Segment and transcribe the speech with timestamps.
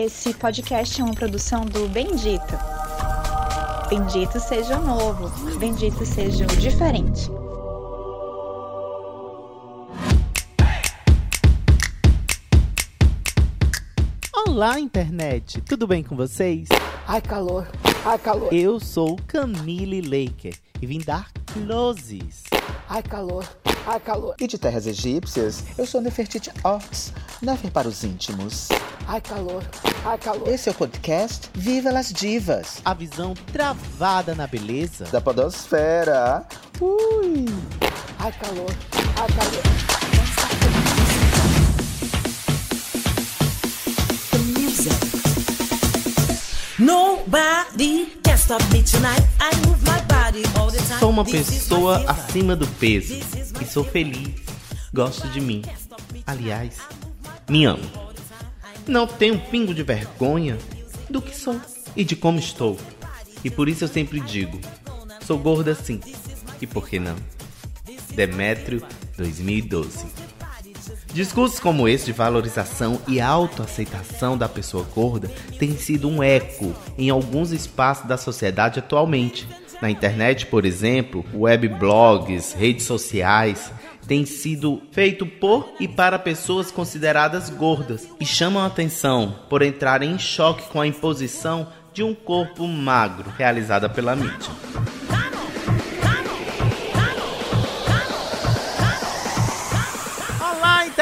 [0.00, 2.54] Esse podcast é uma produção do Bendito.
[3.90, 5.28] Bendito seja o novo,
[5.58, 7.28] bendito seja o diferente.
[14.46, 15.60] Olá, internet!
[15.62, 16.68] Tudo bem com vocês?
[17.04, 17.66] Ai, calor!
[18.04, 18.54] Ai, calor!
[18.54, 22.47] Eu sou Camille Laker e vim dar closes.
[22.88, 23.44] Ai, calor!
[23.86, 24.34] Ai, calor!
[24.40, 27.12] E de terras egípcias, eu sou Nefertiti Ox,
[27.42, 28.68] Nefer para os íntimos.
[29.06, 29.62] Ai, calor!
[30.04, 30.48] Ai, calor!
[30.48, 35.04] Esse é o podcast Viva las Divas, A visão travada na beleza.
[35.06, 36.46] da podosfera.
[36.80, 37.44] Ui!
[38.18, 38.70] Ai, calor!
[39.20, 40.68] Ai, calor!
[46.78, 48.17] Nobody
[50.98, 53.14] Sou uma pessoa acima do peso
[53.60, 54.30] e sou feliz.
[54.92, 55.62] Gosto de mim.
[56.26, 56.78] Aliás,
[57.46, 57.82] me amo.
[58.86, 60.56] Não tenho um pingo de vergonha
[61.10, 61.60] do que sou
[61.94, 62.78] e de como estou.
[63.44, 64.58] E por isso eu sempre digo:
[65.26, 66.00] sou gorda sim.
[66.58, 67.16] E por que não?
[68.14, 68.82] Demétrio
[69.18, 70.06] 2012.
[71.18, 77.10] Discursos como esse de valorização e autoaceitação da pessoa gorda têm sido um eco em
[77.10, 79.44] alguns espaços da sociedade atualmente.
[79.82, 83.72] Na internet, por exemplo, webblogs, redes sociais
[84.06, 90.12] têm sido feito por e para pessoas consideradas gordas e chamam a atenção por entrarem
[90.12, 94.52] em choque com a imposição de um corpo magro realizada pela mídia.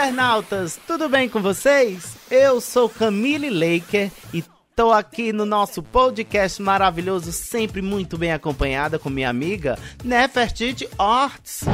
[0.07, 0.79] Internautas!
[0.87, 2.17] Tudo bem com vocês?
[2.31, 9.01] Eu sou Camille Laker e tô aqui no nosso podcast maravilhoso, sempre muito bem acompanhada
[9.01, 11.65] com minha amiga Nefertiti Orts.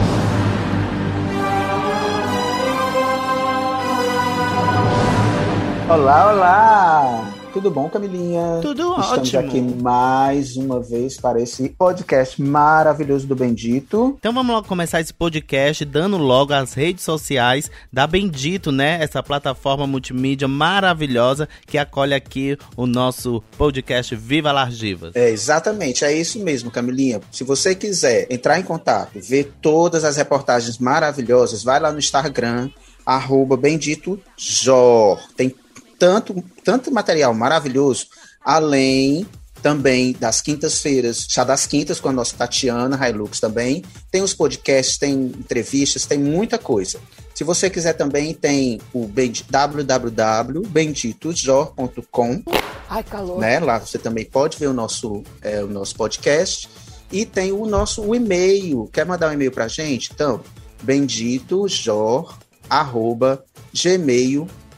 [5.90, 7.41] Olá, olá!
[7.52, 8.60] Tudo bom, Camilinha?
[8.62, 9.40] Tudo Estamos ótimo.
[9.40, 14.16] aqui mais uma vez para esse podcast maravilhoso do Bendito.
[14.18, 18.98] Então vamos logo começar esse podcast dando logo as redes sociais da Bendito, né?
[19.02, 25.14] Essa plataforma multimídia maravilhosa que acolhe aqui o nosso podcast Viva Largivas.
[25.14, 27.20] É, exatamente, é isso mesmo, Camilinha.
[27.30, 32.70] Se você quiser entrar em contato, ver todas as reportagens maravilhosas, vai lá no Instagram,
[33.04, 35.20] arroba Bendito Jor.
[35.36, 35.54] Tem
[36.02, 38.08] tanto, tanto material maravilhoso,
[38.44, 39.24] além
[39.62, 43.84] também das quintas-feiras, chá das quintas com a nossa Tatiana Hilux também.
[44.10, 46.98] Tem os podcasts, tem entrevistas, tem muita coisa.
[47.32, 52.42] Se você quiser também, tem o bendi- www.benditosjor.com
[52.90, 53.38] Ai, calor!
[53.38, 53.60] né?
[53.60, 56.68] Lá você também pode ver o nosso, é, o nosso podcast.
[57.12, 58.90] E tem o nosso o e-mail.
[58.92, 60.10] Quer mandar um e-mail pra gente?
[60.12, 60.40] Então,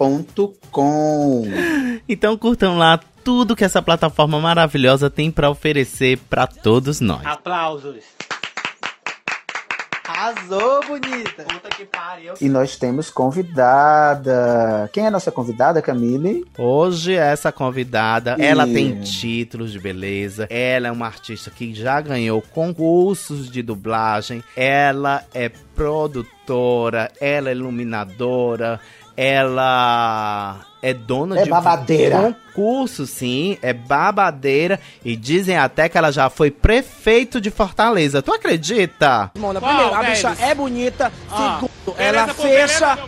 [0.08, 1.44] benditojor.gmail.com
[2.08, 7.24] Então curtam lá tudo que essa plataforma maravilhosa tem pra oferecer pra todos nós.
[7.24, 8.04] Aplausos.
[10.06, 11.44] Arrasou, bonita!
[11.44, 12.34] Puta que pariu.
[12.38, 14.88] E nós temos convidada.
[14.92, 16.44] Quem é a nossa convidada, Camille?
[16.58, 18.74] Hoje essa convidada, ela Ih.
[18.74, 25.24] tem títulos de beleza, ela é uma artista que já ganhou concursos de dublagem, ela
[25.32, 28.78] é produtora, ela é iluminadora,
[29.16, 32.36] ela é dona É de babadeira.
[32.54, 38.20] concurso, sim, é babadeira e dizem até que ela já foi prefeito de Fortaleza.
[38.22, 39.30] Tu acredita?
[39.38, 40.16] Mona, Qual primeiro, a deles?
[40.22, 41.12] bicha é bonita.
[41.30, 41.60] Ah.
[41.60, 42.96] Segundo, ela fecha.
[42.96, 42.98] beleza.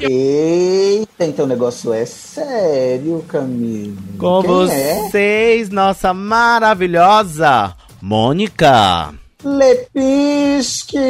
[0.00, 3.96] Eita, então o negócio é sério, Camille.
[4.18, 4.94] Com Quem é?
[5.08, 9.14] vocês, nossa maravilhosa Mônica.
[9.44, 11.04] Lepinski!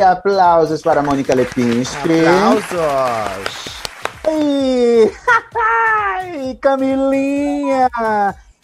[0.00, 2.24] Aplausos para a Mônica Lepinski.
[2.26, 2.70] Aplausos.
[4.26, 5.12] Ai,
[6.50, 7.88] ai, Camilinha!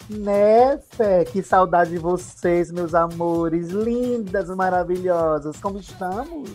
[0.09, 1.25] Né, Fé?
[1.25, 5.57] Que saudade de vocês, meus amores, lindas, maravilhosas.
[5.57, 6.49] Como estamos?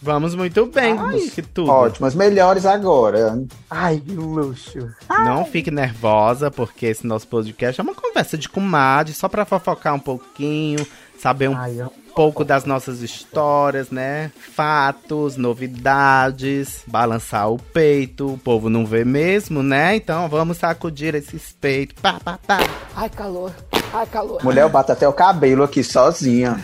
[0.00, 1.70] Vamos muito bem, Ai, que tudo.
[1.70, 3.42] Ótimas, melhores agora.
[3.68, 4.88] Ai, que luxo.
[5.08, 9.94] Não fique nervosa, porque esse nosso podcast é uma conversa de comadre, só pra fofocar
[9.94, 10.86] um pouquinho,
[11.18, 11.92] saber um Ai, eu...
[12.14, 14.30] pouco das nossas histórias, né?
[14.54, 18.34] Fatos, novidades, balançar o peito.
[18.34, 19.96] O povo não vê mesmo, né?
[19.96, 22.00] Então vamos sacudir esses peitos.
[22.00, 22.58] Pá, pá, pá.
[22.96, 23.52] Ai, calor!
[23.92, 24.42] Ai, calor!
[24.44, 26.60] Mulher, eu bato até o cabelo aqui sozinha.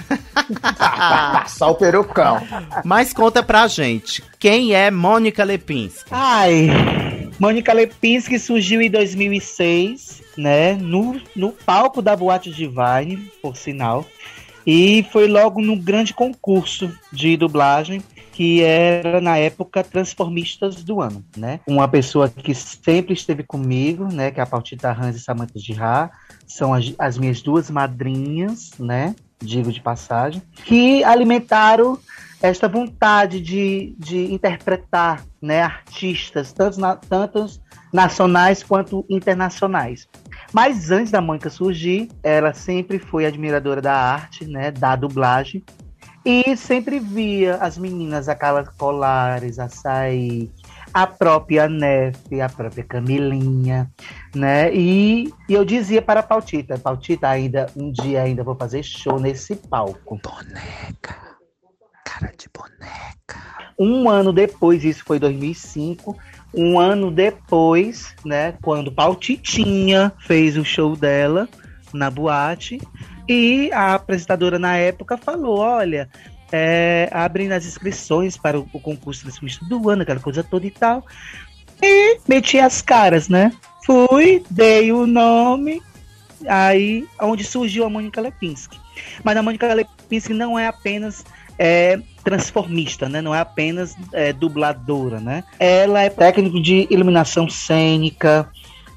[1.49, 2.41] Só o perucão.
[2.85, 6.11] Mas conta pra gente, quem é Mônica Lepinski?
[6.11, 10.75] Ai, Mônica Lepinski surgiu em 2006, né?
[10.75, 14.05] No, no palco da Boate Divine, por sinal.
[14.66, 18.02] E foi logo num grande concurso de dublagem
[18.34, 21.61] que era na época Transformistas do Ano, né?
[21.69, 24.32] Uma pessoa que sempre esteve comigo, né?
[24.32, 26.12] Que é a Pautita Hans e Samantha Girard,
[26.44, 29.14] são as, as minhas duas madrinhas, né?
[29.40, 31.99] Digo de passagem, que alimentaram
[32.43, 37.61] esta vontade de, de interpretar né, artistas, tanto, na, tantos
[37.93, 40.08] nacionais quanto internacionais.
[40.55, 45.65] Mas antes da Mônica surgir, ela sempre foi admiradora da arte, né, da dublagem,
[46.25, 50.49] e sempre via as meninas, aquelas Colares, a Saí,
[50.93, 53.91] a própria Nefe, a própria Camilinha,
[54.33, 54.73] né?
[54.73, 59.19] E, e, eu dizia para a Pautita, Pautita, ainda um dia ainda vou fazer show
[59.19, 60.21] nesse palco.
[60.23, 61.37] Boneca,
[62.05, 63.43] cara de boneca.
[63.77, 66.17] Um ano depois, isso foi 2005,
[66.56, 71.49] um ano depois, né, quando Pautitinha fez o show dela
[71.93, 72.81] na boate,
[73.29, 76.09] e a apresentadora na época falou: olha,
[76.53, 80.71] é, abrem as inscrições para o, o concurso de do ano, aquela coisa toda e
[80.71, 81.05] tal.
[81.83, 83.53] E meti as caras, né?
[83.85, 85.83] Fui, dei o nome,
[86.47, 88.79] aí onde surgiu a Mônica Lepinski.
[89.23, 91.25] Mas a Mônica Lepinski não é apenas
[91.59, 93.21] é, transformista, né?
[93.21, 95.45] Não é apenas é, dubladora, né?
[95.59, 98.49] Ela é técnico de iluminação cênica,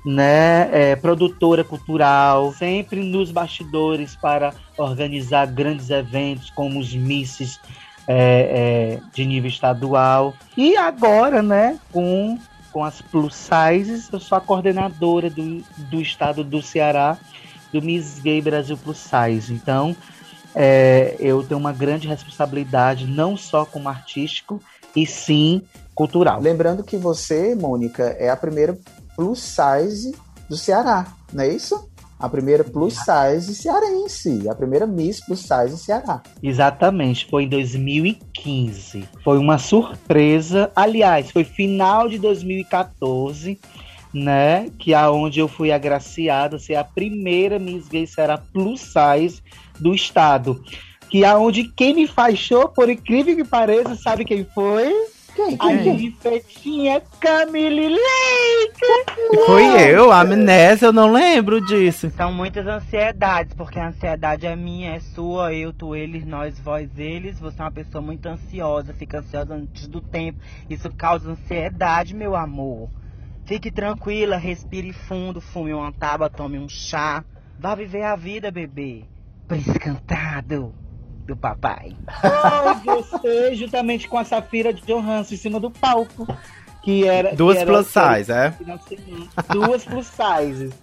[0.06, 7.60] né, é, produtora cultural, sempre nos bastidores para organizar grandes eventos como os Misses
[8.08, 10.34] é, é, de nível estadual.
[10.56, 12.40] E agora, né, com,
[12.72, 17.18] com as plus sizes, eu sou a coordenadora do, do estado do Ceará
[17.72, 19.54] do Miss Gay Brasil Plus Size.
[19.54, 19.94] Então,
[20.60, 24.60] é, eu tenho uma grande responsabilidade, não só como artístico,
[24.96, 25.62] e sim
[25.94, 26.42] cultural.
[26.42, 28.76] Lembrando que você, Mônica, é a primeira
[29.16, 30.16] plus size
[30.50, 31.88] do Ceará, não é isso?
[32.20, 36.24] A primeira plus size cearense, a primeira Miss plus size Ceará.
[36.42, 39.08] Exatamente, foi em 2015.
[39.24, 43.60] Foi uma surpresa, aliás, foi final de 2014,
[44.18, 48.82] né, que é onde eu fui agraciada a ser a primeira Miss Gay Ceará plus
[48.82, 49.42] size
[49.80, 50.64] do estado.
[51.10, 54.92] Que é onde quem me show, por incrível que pareça, sabe quem foi?
[55.38, 55.54] Quem?
[55.60, 55.96] A Quem?
[55.96, 59.46] Rifetinha Camille Leite!
[59.46, 62.10] Foi eu, a amnésia, eu não lembro disso.
[62.18, 66.90] São muitas ansiedades, porque a ansiedade é minha, é sua, eu, tu, eles, nós, vós,
[66.98, 67.40] eles.
[67.40, 70.40] Você é uma pessoa muito ansiosa, fica ansiosa antes do tempo.
[70.68, 72.90] Isso causa ansiedade, meu amor.
[73.48, 77.24] Fique tranquila, respire fundo, fume uma tábua, tome um chá.
[77.58, 79.06] Vá viver a vida, bebê.
[79.48, 80.76] Príncipe cantado
[81.26, 81.96] do papai.
[82.84, 86.28] Foi você, juntamente com a Safira de Johansson em cima do palco.
[86.84, 88.54] Que era, Duas que era plus size, é?
[89.50, 90.74] Duas plus sizes.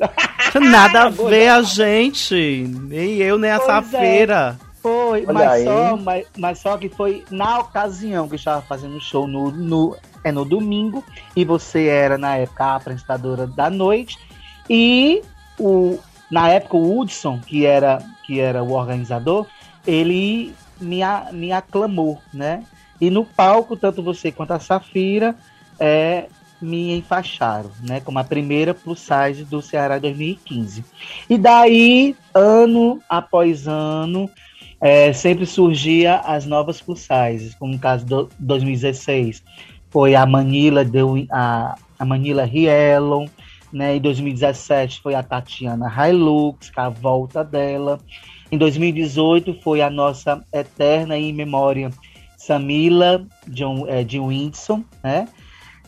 [0.70, 2.66] Nada a ver a gente.
[2.66, 3.80] Nem eu, nem a Pois é.
[3.82, 4.58] Safira.
[4.80, 5.64] Foi, Olha mas aí.
[5.64, 9.96] só, mas, mas só que foi na ocasião que eu estava fazendo show no, no,
[10.24, 11.04] é no domingo,
[11.36, 14.18] e você era, na época, a apresentadora da noite,
[14.68, 15.22] e
[15.58, 15.98] o,
[16.30, 19.46] na época o Hudson, que era, que era o organizador,
[19.86, 22.64] ele me, a- me aclamou, né?
[23.00, 25.36] E no palco, tanto você quanto a Safira
[25.78, 26.26] é,
[26.60, 28.00] me enfaixaram, né?
[28.00, 30.84] Como a primeira plus size do Ceará 2015.
[31.28, 34.30] E daí, ano após ano,
[34.80, 39.42] é, sempre surgia as novas plus sizes, como no caso do 2016
[39.94, 43.28] foi a Manila deu a, a Manila Rielon,
[43.72, 43.94] né?
[43.94, 48.00] Em 2017 foi a Tatiana Hilux, com a volta dela.
[48.50, 51.92] Em 2018 foi a nossa eterna e em memória
[52.36, 55.28] Samila John, é, de Winson, né?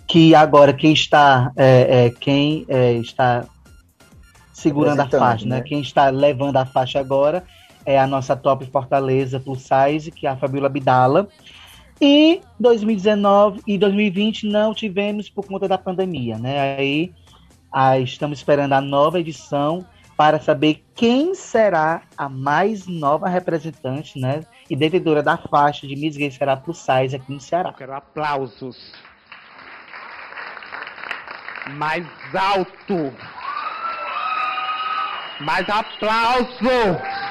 [0.07, 3.45] Que agora quem está é, é, quem é, está
[4.53, 5.57] segurando a faixa, né?
[5.57, 5.63] né?
[5.63, 7.43] Quem está levando a faixa agora
[7.85, 11.29] é a nossa top Fortaleza Plus Size, que é a Fabiola Bidala.
[12.01, 16.77] E 2019 e 2020 não tivemos por conta da pandemia, né?
[16.77, 17.13] Aí
[17.73, 19.87] ah, estamos esperando a nova edição
[20.17, 24.41] para saber quem será a mais nova representante, né?
[24.69, 27.73] E devedora da faixa de Miss Gay será Plus Size aqui no Ceará.
[27.73, 28.93] Quero aplausos.
[31.77, 33.13] Mais alto.
[35.41, 37.26] Mais aplauso.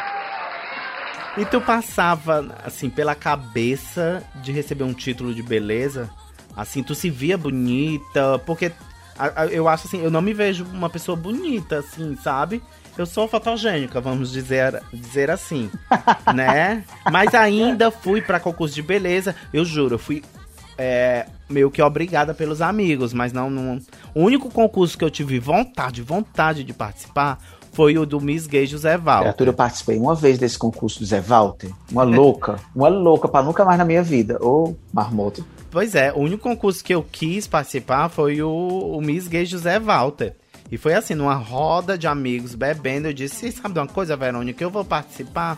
[1.38, 6.10] E tu passava, assim, pela cabeça de receber um título de beleza?
[6.56, 8.40] Assim, tu se via bonita?
[8.46, 8.72] Porque
[9.52, 12.64] eu acho assim, eu não me vejo uma pessoa bonita, assim, sabe?
[12.98, 15.70] Eu sou fotogênica, vamos dizer, dizer assim,
[16.34, 16.86] né?
[17.12, 20.24] Mas ainda fui pra concurso de beleza, eu juro, eu fui
[20.78, 23.80] é, meio que obrigada pelos amigos, mas não, não.
[24.14, 27.38] O único concurso que eu tive vontade, vontade de participar
[27.76, 29.24] foi o do Miss Gay José Val.
[29.24, 31.70] Criatura, eu participei uma vez desse concurso do Zé Walter.
[31.92, 32.56] Uma louca.
[32.74, 34.40] uma louca pra nunca mais na minha vida.
[34.42, 35.46] Ô, marmoto.
[35.70, 39.78] Pois é, o único concurso que eu quis participar foi o, o Miss Gay José
[39.78, 40.34] Walter.
[40.72, 44.64] E foi assim, numa roda de amigos bebendo, eu disse, sabe de uma coisa, Verônica,
[44.64, 45.58] eu vou participar?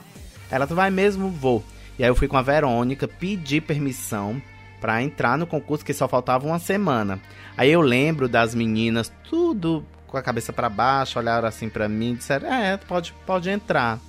[0.50, 1.30] Ela, tu vai mesmo?
[1.30, 1.64] Vou.
[2.00, 4.42] E aí eu fui com a Verônica, pedi permissão
[4.82, 7.20] pra entrar no concurso, que só faltava uma semana.
[7.56, 12.12] Aí eu lembro das meninas, tudo com a cabeça pra baixo, olharam assim pra mim
[12.14, 14.00] e disseram, é, pode, pode entrar.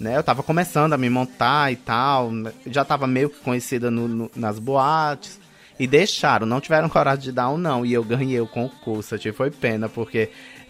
[0.00, 2.30] Né, eu tava começando a me montar e tal,
[2.66, 5.40] já tava meio que conhecida no- no- nas boates.
[5.80, 7.86] E deixaram, não tiveram coragem de dar um não.
[7.86, 9.16] E eu ganhei o concurso.
[9.16, 10.28] Tive foi pena, porque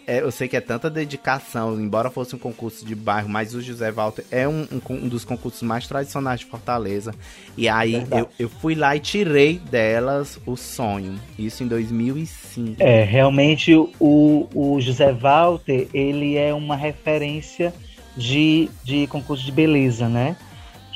[0.09, 3.61] é, eu sei que é tanta dedicação, embora fosse um concurso de bairro, mas o
[3.61, 7.15] José Walter é um, um um dos concursos mais tradicionais de Fortaleza.
[7.59, 11.21] E aí eu, eu fui lá e tirei delas o sonho.
[11.39, 12.83] Isso em 2005.
[12.83, 17.75] É, realmente o, o José Walter, ele é uma referência
[18.17, 20.37] de, de concurso de beleza, né?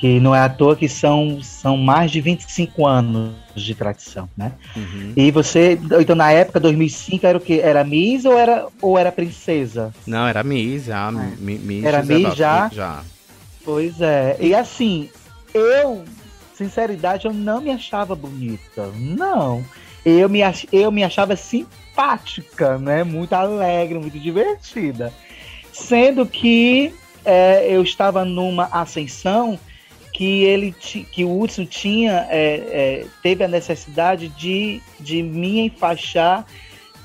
[0.03, 4.51] Que não é à toa que são, são mais de 25 anos de tradição, né?
[4.75, 5.13] Uhum.
[5.15, 7.61] E você, então na época, 2005, era o quê?
[7.63, 9.95] Era Miss ou era, ou era princesa?
[10.05, 11.09] Não, era Miss já.
[11.09, 11.87] Mi- Miss É.
[11.87, 12.69] Era Miss já?
[12.69, 13.01] Já.
[13.63, 14.35] Pois é.
[14.41, 15.09] E assim,
[15.53, 16.03] eu,
[16.53, 18.91] sinceridade, eu não me achava bonita.
[18.97, 19.63] Não.
[20.05, 23.05] Eu me, ach, eu me achava simpática, né?
[23.05, 25.13] Muito alegre, muito divertida.
[25.71, 26.93] Sendo que
[27.23, 29.57] é, eu estava numa ascensão
[30.13, 36.45] que ele que o Hudson tinha é, é, teve a necessidade de, de me enfaixar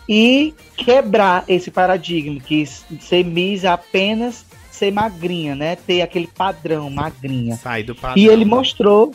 [0.07, 5.75] e quebrar esse paradigma que ser Miss é apenas ser magrinha, né?
[5.75, 7.57] Ter aquele padrão magrinha.
[7.57, 8.23] Sai do padrão.
[8.23, 9.15] E ele mostrou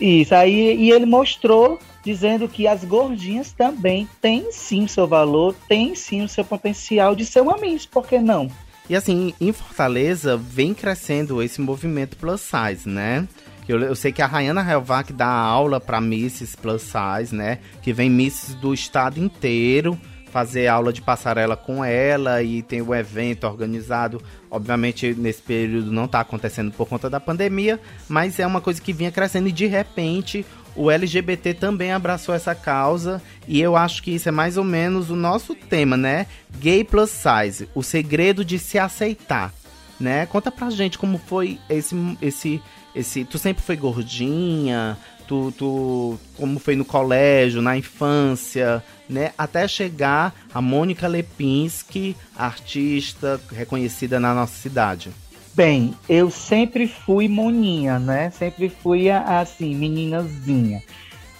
[0.00, 5.94] isso aí e ele mostrou dizendo que as gordinhas também têm sim seu valor, têm
[5.94, 8.48] sim o seu potencial de ser uma Miss, por que não?
[8.88, 13.26] E assim, em Fortaleza vem crescendo esse movimento plus size, né?
[13.68, 17.58] Eu, eu sei que a Rayana Helvac dá aula para misses plus size, né?
[17.80, 19.98] Que vem misses do estado inteiro
[20.32, 24.20] fazer aula de passarela com ela e tem o evento organizado.
[24.50, 28.94] Obviamente, nesse período não tá acontecendo por conta da pandemia, mas é uma coisa que
[28.94, 34.10] vinha crescendo e de repente o LGBT também abraçou essa causa e eu acho que
[34.12, 36.26] isso é mais ou menos o nosso tema, né?
[36.58, 39.52] Gay plus size, o segredo de se aceitar,
[39.98, 40.26] né?
[40.26, 42.62] Conta pra gente como foi esse esse
[42.94, 49.32] esse, tu sempre foi gordinha, tu, tu como foi no colégio, na infância, né?
[49.36, 55.10] Até chegar a Mônica Lepinski, artista reconhecida na nossa cidade.
[55.54, 58.30] Bem, eu sempre fui moninha, né?
[58.30, 60.82] Sempre fui assim, meninazinha.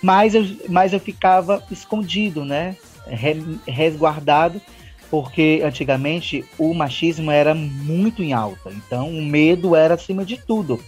[0.03, 2.77] Mas eu, mas eu ficava escondido, né?
[3.07, 4.61] Re- resguardado,
[5.11, 8.71] porque antigamente o machismo era muito em alta.
[8.71, 10.79] Então o medo era acima de tudo.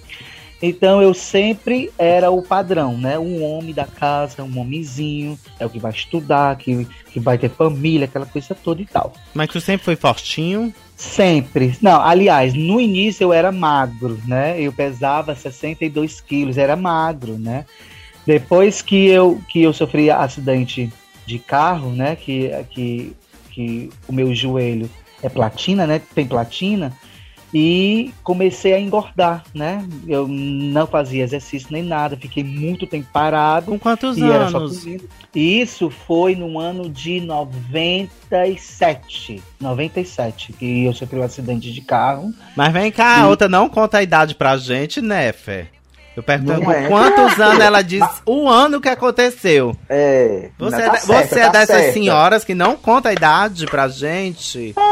[0.61, 3.19] Então eu sempre era o padrão, né?
[3.19, 7.51] Um homem da casa, um homenzinho, é o que vai estudar, que, que vai ter
[7.51, 9.13] família, aquela coisa toda e tal.
[9.33, 10.73] Mas tu sempre foi fortinho?
[10.97, 11.77] Sempre.
[11.83, 14.61] Não, aliás, no início eu era magro, né?
[14.61, 17.65] Eu pesava 62 quilos, era magro, né?
[18.27, 20.93] Depois que eu, que eu sofri acidente
[21.27, 22.17] de carro, né?
[22.17, 23.17] Que, que,
[23.51, 24.89] que o meu joelho
[25.23, 26.01] é platina, né?
[26.15, 26.93] Tem platina.
[27.57, 29.87] E comecei a engordar, né?
[30.09, 33.67] Eu não fazia exercício nem nada, fiquei muito tempo parado.
[33.67, 34.85] Com quantos anos?
[35.33, 39.41] Isso foi no ano de 97.
[39.61, 42.33] 97, que eu sofri um acidente de carro.
[42.57, 45.69] Mas vem cá, a E- outra não conta a idade pra gente, né, Fé?
[46.17, 46.87] Eu pergunto é.
[46.89, 49.77] quantos anos ela diz o ano que aconteceu.
[49.89, 50.51] É.
[50.59, 51.93] Você, tá é, certa, você é tá dessas certa.
[51.93, 54.75] senhoras que não conta a idade pra gente.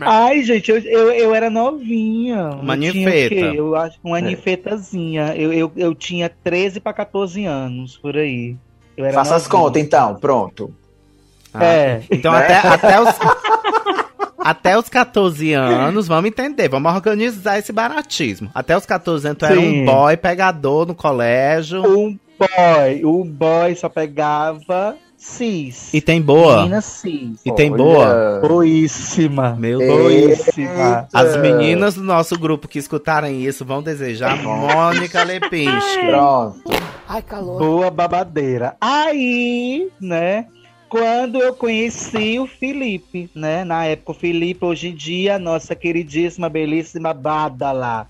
[0.00, 2.50] Ai, gente, eu, eu, eu era novinha.
[2.60, 3.28] Uma Eu tinha ninfeta.
[3.34, 3.52] quê?
[3.54, 4.22] Eu acho uma É.
[4.22, 5.34] ninfetazinha.
[5.36, 8.56] Eu, eu, eu tinha 13 para 14 anos, por aí.
[8.96, 9.62] Eu era Faça as novinha.
[9.62, 10.14] contas, então.
[10.16, 10.74] Pronto.
[11.54, 12.02] Ah, É.
[12.10, 12.38] Então Né?
[12.38, 13.08] até, até os.
[14.42, 18.50] Até os 14 anos, vamos entender, vamos organizar esse baratismo.
[18.54, 19.82] Até os 14 anos, tu era Sim.
[19.82, 21.82] um boy pegador no colégio.
[21.82, 23.04] Um boy.
[23.04, 25.92] O boy só pegava cis.
[25.92, 26.58] E tem boa.
[26.58, 27.40] Menina cis.
[27.44, 27.76] E tem Olha.
[27.76, 28.40] boa.
[28.40, 29.54] Boíssima.
[29.58, 29.78] Meu.
[29.78, 30.02] Deus.
[30.02, 31.08] Boíssima.
[31.12, 36.06] As meninas do nosso grupo que escutarem isso vão desejar Mônica Lepinski.
[36.06, 36.60] Pronto.
[37.06, 37.58] Ai, calor.
[37.58, 38.76] Boa babadeira.
[38.80, 40.46] Aí, né?
[40.88, 43.62] Quando eu conheci o Felipe, né?
[43.62, 48.08] Na época, o Felipe, hoje em dia, nossa queridíssima, belíssima Badala.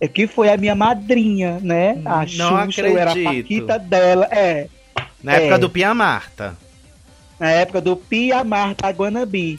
[0.00, 2.00] É que foi a minha madrinha, né?
[2.04, 3.66] A Não Xuxa, eu era a acredito.
[3.66, 4.28] Paquita dela.
[4.30, 4.68] É.
[5.22, 5.58] Na época É.
[5.58, 6.56] do Pia Marta.
[7.38, 9.58] Na época do Pia Marta Guanabi.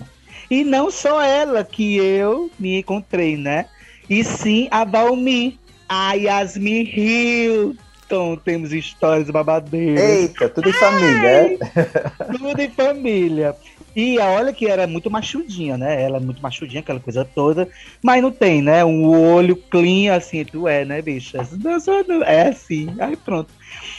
[0.50, 3.66] E não só ela que eu me encontrei, né?
[4.10, 8.36] E sim a Valmi, a Yasmin Hilton.
[8.44, 10.04] Temos histórias babadeiras.
[10.04, 11.58] Eita, tudo em família, é?
[12.38, 13.56] Tudo em família.
[13.96, 16.02] E olha que era muito machudinha, né?
[16.02, 17.68] Ela é muito machudinha, aquela coisa toda.
[18.02, 18.84] Mas não tem, né?
[18.84, 21.46] Um olho clean assim, tu é, né, bicha?
[21.62, 22.24] Não, sou não.
[22.24, 22.94] É assim.
[23.00, 23.54] Aí pronto.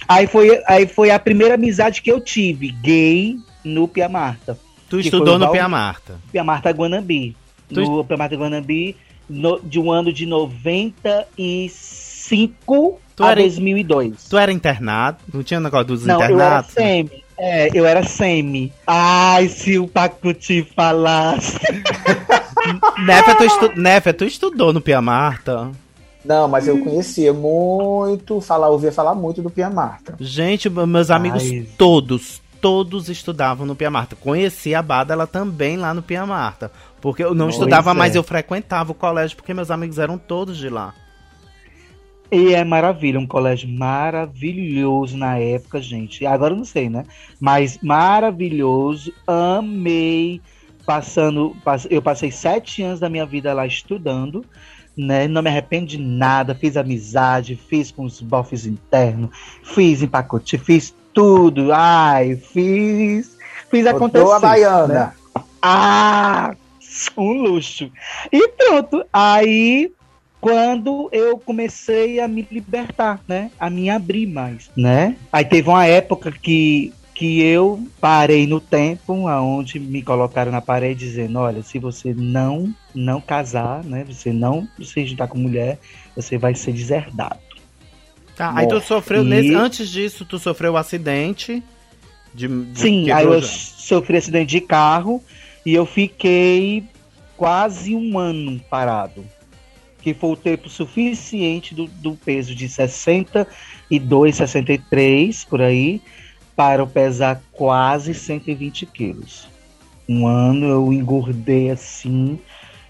[0.09, 4.59] Aí foi, aí foi a primeira amizade que eu tive, gay, no Pia Marta.
[4.89, 6.21] Tu estudou no Val- Pia Marta.
[6.31, 7.35] Pia Marta Guanambi.
[7.73, 8.95] Tu- No Pia Marta Guanambi,
[9.29, 14.29] no- de um ano de 95 Tu a era- 2002.
[14.29, 15.19] Tu era internado?
[15.33, 16.73] Não tinha negócio dos Não, eu era internatos?
[16.73, 17.23] semi.
[17.39, 18.73] É, eu era semi.
[18.87, 21.59] Ai, se o Pacuti falasse.
[23.05, 23.73] Néfia, tu, estu...
[23.81, 25.71] Néfia, tu estudou no Pia Marta?
[26.25, 30.15] Não, mas eu conhecia muito, falar, ouvia falar muito do Pia Marta.
[30.21, 31.67] Gente, meus amigos Ai.
[31.77, 34.15] todos, todos estudavam no Pia Marta.
[34.15, 36.71] Conheci a Bada, ela também lá no Pia Marta.
[37.01, 37.95] Porque eu não Pois estudava, é.
[37.95, 40.95] mas eu frequentava o colégio, porque meus amigos eram todos de lá.
[42.31, 46.25] E é maravilha, um colégio maravilhoso na época, gente.
[46.25, 47.05] Agora eu não sei, né?
[47.41, 50.41] Mas maravilhoso, amei.
[50.87, 54.45] Passando, pass- eu passei sete anos da minha vida lá estudando,
[54.97, 55.27] né?
[55.29, 56.55] Não me arrependo de nada.
[56.55, 59.31] Fiz amizade, fiz com os bofs internos,
[59.63, 61.73] fiz em pacote, fiz tudo.
[61.73, 63.37] Ai, fiz,
[63.71, 64.31] fiz acontecer.
[64.33, 64.95] A baiana.
[64.95, 65.13] né?
[65.61, 66.55] Ah,
[67.17, 67.91] um luxo.
[68.31, 69.05] E pronto.
[69.13, 69.93] Aí,
[70.41, 73.51] quando eu comecei a me libertar, né?
[73.59, 75.17] A me abrir mais, né?
[75.33, 81.05] Aí teve uma época que que eu parei no tempo, aonde me colocaram na parede
[81.05, 84.05] dizendo, olha, se você não não casar, né?
[84.05, 85.79] Você não se juntar com mulher,
[86.17, 87.39] você vai ser deserdado.
[88.37, 91.63] Tá, aí tu sofreu, E- nesse, antes disso, tu sofreu um acidente.
[92.35, 93.47] De, de- Sim, aí eu já.
[93.47, 95.23] sofri acidente de carro
[95.67, 96.85] e eu fiquei
[97.37, 99.23] quase um ano parado.
[100.01, 102.69] Que foi o tempo suficiente do, do peso de
[103.91, 106.01] 62, 63, por aí,
[106.57, 109.49] para eu pesar quase 120 quilos.
[110.09, 112.39] Um ano eu engordei assim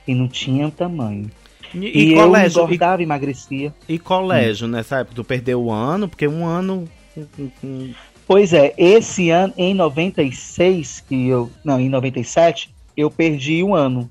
[0.06, 1.30] e não tinha tamanho.
[1.74, 3.74] E, E, eu colégio, e, engordava e emagrecia.
[3.88, 6.88] e colégio nessa época, tu perdeu o ano, porque um ano.
[7.16, 7.94] um- um- um-
[8.26, 11.50] Pois é, esse ano, em 96, que eu.
[11.64, 14.08] Não, em 97, eu perdi um ano.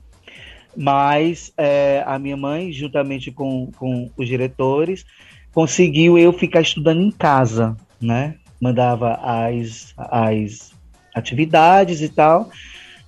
[0.76, 5.06] Mas é, a minha mãe, juntamente com, com os diretores,
[5.54, 8.36] conseguiu eu ficar estudando em casa, né?
[8.62, 10.72] Mandava as, as
[11.16, 12.50] atividades e tal.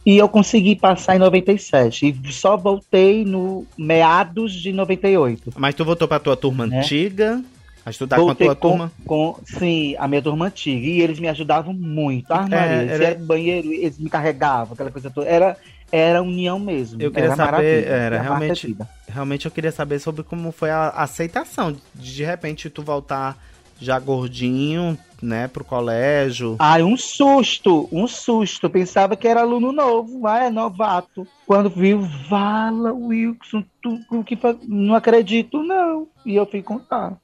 [0.05, 2.07] E eu consegui passar em 97.
[2.25, 5.53] E só voltei no meados de 98.
[5.55, 6.79] Mas tu voltou pra tua turma Né?
[6.79, 7.41] antiga,
[7.85, 8.91] a estudar com a Voltei tua turma.
[9.05, 10.85] com, sim, a minha turma antiga.
[10.87, 12.31] E eles me ajudavam muito.
[12.33, 13.15] Ah, É, Maria, era- era...
[13.19, 15.27] banheiro, eles me carregavam, aquela coisa toda.
[15.27, 15.55] Era,
[15.89, 17.01] era união mesmo.
[17.01, 18.75] Eu queria era saber, era realmente-.
[19.07, 23.37] Realmente eu queria saber sobre como foi a aceitação de de repente tu voltar
[23.84, 26.56] já gordinho, né, pro colégio.
[26.60, 28.69] Ai, um susto, um susto.
[28.69, 31.28] Pensava que era aluno novo, ah, é novato.
[31.46, 36.08] Quando viu, vala, Wilson, tu, o que não acredito, não.
[36.26, 37.17] E eu fui contar.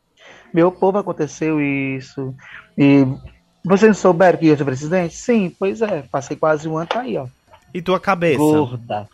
[0.54, 2.34] Meu povo, aconteceu isso.
[2.78, 3.06] E
[3.63, 5.15] vocês não souberam que eu sou presidente?
[5.15, 6.04] Sim, pois é.
[6.04, 7.28] Passei quase um ano, tá aí, ó.
[7.74, 8.38] E tua cabeça?
[8.38, 9.08] gorda.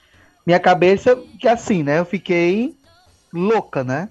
[0.46, 2.00] Minha cabeça, que assim, né?
[2.00, 2.76] Eu fiquei
[3.34, 4.10] louca, né?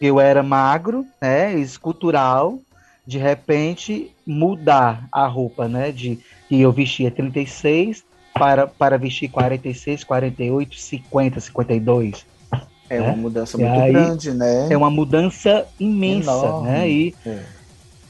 [0.00, 1.54] Eu era magro, né?
[1.54, 2.58] Escultural.
[3.06, 5.90] De repente, mudar a roupa, né?
[5.90, 12.26] De que eu vestia 36 para, para vestir 46, 48, 50, 52.
[12.88, 14.68] É uma mudança muito aí, grande, né?
[14.70, 16.68] É uma mudança imensa, Enorme.
[16.68, 16.90] né?
[16.90, 17.42] E, É.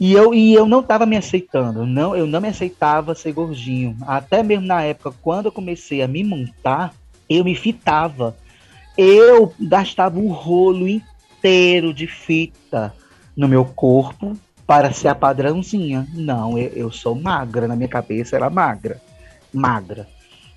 [0.00, 3.96] e, eu, e eu não estava me aceitando, não, eu não me aceitava ser gordinho.
[4.02, 6.92] Até mesmo na época, quando eu comecei a me montar,
[7.28, 8.36] eu me fitava.
[8.98, 12.92] Eu gastava um rolo inteiro de fita
[13.36, 16.06] no meu corpo para ser a padrãozinha.
[16.14, 19.00] Não, eu, eu sou magra, na minha cabeça era magra.
[19.52, 20.08] Magra.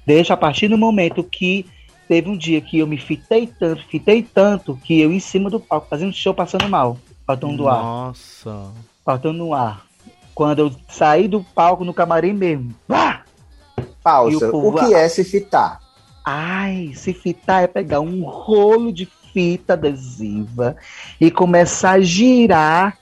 [0.05, 1.65] Deixa a partir do momento que
[2.07, 5.59] teve um dia que eu me fitei tanto, fitei tanto, que eu em cima do
[5.59, 8.71] palco, fazendo show, passando mal, faltando ar Nossa.
[9.03, 9.83] faltando ar.
[10.35, 12.75] Quando eu saí do palco no camarim mesmo.
[12.89, 14.47] E Pausa.
[14.47, 15.79] o povo- O que é se fitar?
[16.23, 20.75] Ai, se fitar é pegar um rolo de fita adesiva
[21.19, 22.97] e começar a girar,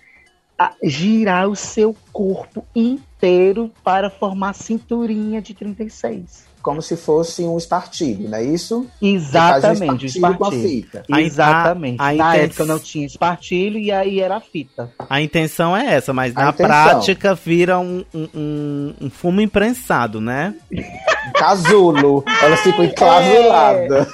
[0.84, 6.52] girar o seu corpo inteiro para formar cinturinha de 36.
[6.62, 8.88] Como se fosse um espartilho, não é isso?
[9.02, 11.04] Exatamente, um espartilho com a fita.
[11.12, 12.02] A- Exatamente.
[12.02, 14.90] a- a Na inten- época não tinha espartilho e aí era a fita.
[15.10, 16.66] A intenção é essa, mas A na intenção.
[16.66, 20.56] prática vira um, um, um- um fumo imprensado, né?
[21.36, 22.24] Casulo.
[22.42, 24.08] Elas ficam enclasuladas.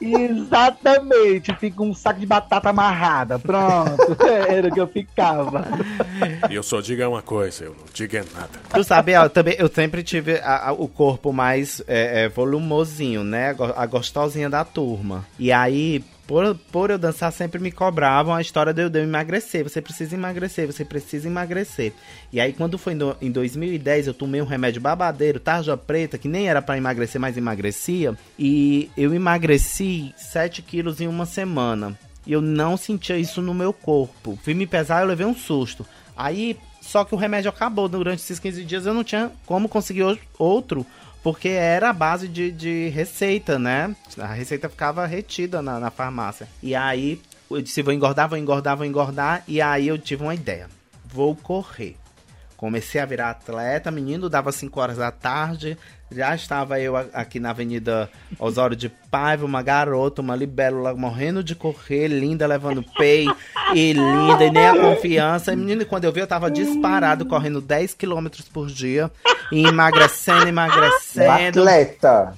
[0.00, 3.38] Exatamente, fica um saco de batata amarrada.
[3.38, 4.16] Pronto,
[4.48, 5.66] era o que eu ficava.
[6.48, 8.50] E eu só digo uma coisa, eu não digo é nada.
[8.72, 13.22] Tu sabe, eu, também, eu sempre tive a- a- o corpo mais é, é, volumosinho,
[13.24, 13.54] né?
[13.76, 15.24] A gostosinha da turma.
[15.38, 19.02] E aí, por, por eu dançar, sempre me cobravam a história de eu, de eu
[19.02, 19.64] emagrecer.
[19.64, 21.92] Você precisa emagrecer, você precisa emagrecer.
[22.32, 26.28] E aí, quando foi no- em 2010, eu tomei um remédio babadeiro, tarja preta, que
[26.28, 28.16] nem era pra emagrecer, mas emagrecia.
[28.38, 31.98] E eu emagreci 7 quilos em uma semana.
[32.24, 34.38] E eu não sentia isso no meu corpo.
[34.40, 35.84] Fui me pesar, eu levei um susto.
[36.16, 40.04] Aí, só que o remédio acabou durante esses 15 dias, eu não tinha como conseguir
[40.38, 40.86] outro,
[41.22, 43.94] porque era a base de, de receita, né?
[44.18, 46.48] A receita ficava retida na, na farmácia.
[46.62, 49.42] E aí, eu disse, vou engordar, vou engordar, vou engordar.
[49.46, 50.68] E aí eu tive uma ideia.
[51.04, 51.96] Vou correr.
[52.56, 55.78] Comecei a virar atleta, menino, dava 5 horas da tarde.
[56.12, 61.54] Já estava eu aqui na Avenida Osório de Paiva, uma garota, uma libélula, morrendo de
[61.54, 63.28] correr, linda, levando pei,
[63.74, 65.52] e linda, e nem a confiança.
[65.52, 69.08] E, menino, e quando eu vi, eu tava disparado, correndo 10 quilômetros por dia,
[69.52, 71.60] e emagrecendo, emagrecendo.
[71.60, 72.34] Atleta.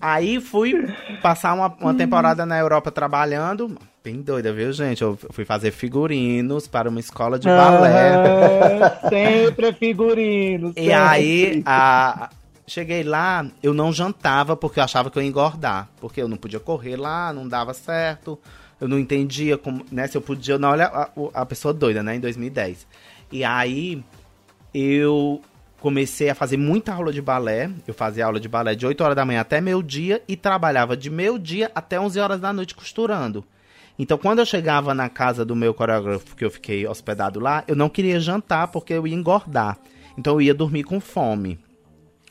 [0.00, 0.86] Aí fui
[1.22, 3.76] passar uma, uma temporada na Europa trabalhando.
[4.04, 5.02] Bem doida, viu, gente?
[5.02, 8.14] Eu fui fazer figurinos para uma escola de balé.
[8.14, 10.72] Aham, sempre é figurino.
[10.76, 12.28] E aí, a-
[12.66, 15.88] cheguei lá, eu não jantava porque eu achava que eu ia engordar.
[16.00, 18.38] Porque eu não podia correr lá, não dava certo.
[18.80, 20.58] Eu não entendia como, né, se eu podia.
[20.58, 22.86] Não, olha a, a pessoa doida, né, em 2010.
[23.32, 24.04] E aí,
[24.74, 25.40] eu
[25.80, 27.70] comecei a fazer muita aula de balé.
[27.86, 30.96] Eu fazia aula de balé de 8 horas da manhã até meio dia e trabalhava
[30.96, 33.44] de meio dia até 11 horas da noite costurando.
[33.98, 37.74] Então, quando eu chegava na casa do meu coreógrafo, que eu fiquei hospedado lá, eu
[37.74, 39.78] não queria jantar porque eu ia engordar.
[40.18, 41.58] Então, eu ia dormir com fome.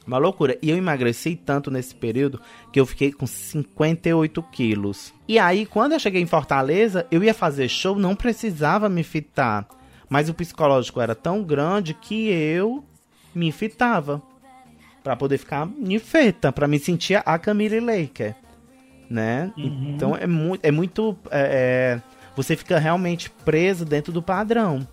[0.06, 0.58] Uma loucura.
[0.62, 2.40] E eu emagreci tanto nesse período
[2.72, 5.14] que eu fiquei com 58 quilos.
[5.28, 9.68] E aí, quando eu cheguei em Fortaleza, eu ia fazer show, não precisava me fitar.
[10.08, 12.84] Mas o psicológico era tão grande que eu
[13.34, 14.22] me fitava.
[15.04, 18.36] Pra poder ficar me feita, pra me sentir a Camille Laker.
[19.10, 19.52] Né?
[19.56, 21.16] Então é, mu é muito.
[21.30, 24.86] é, é, você fica realmente preso dentro do padrão.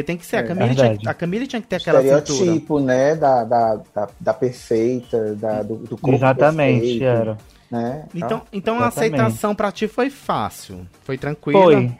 [0.00, 0.36] Porque tem que ser.
[0.36, 2.22] a, É, Camille tinha, a Camille tinha que ter aquela cintura.
[2.22, 3.14] Estereotipo, né?
[3.14, 7.38] Da, da, da, da perfeita, da, do, do corpo Exatamente, perfeito, era.
[7.70, 8.04] Né?
[8.14, 9.14] Então, então a Exatamente.
[9.14, 10.86] aceitação pra ti foi fácil.
[11.04, 11.62] Foi tranquila.
[11.62, 11.92] Foi.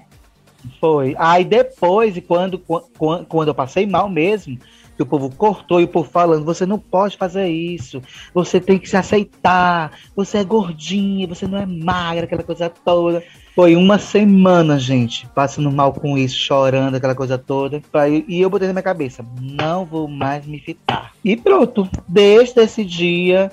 [0.81, 1.15] Foi.
[1.19, 4.59] Aí depois, e quando, quando, quando eu passei mal mesmo,
[4.97, 8.03] que o povo cortou e o povo falando, você não pode fazer isso,
[8.35, 13.23] você tem que se aceitar, você é gordinha, você não é magra, aquela coisa toda.
[13.55, 17.83] Foi uma semana, gente, passando mal com isso, chorando, aquela coisa toda.
[18.29, 21.13] E eu botei na minha cabeça, não vou mais me fitar.
[21.25, 23.51] E pronto, desde esse dia,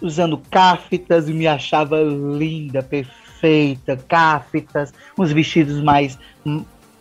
[0.00, 6.18] usando cáfitas e me achava linda, perfeita, cáfitas, uns vestidos mais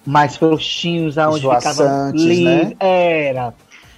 [0.05, 2.43] mais frouxinhos, aonde ficava lindo.
[2.43, 2.73] né?
[2.79, 3.53] Era.